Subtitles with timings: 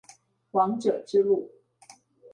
[0.49, 1.51] 王者之路